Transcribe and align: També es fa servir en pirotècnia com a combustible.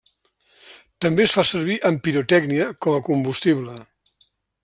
També 1.05 1.23
es 1.25 1.35
fa 1.39 1.43
servir 1.49 1.75
en 1.91 1.99
pirotècnia 2.07 2.67
com 2.87 2.99
a 3.01 3.05
combustible. 3.11 3.77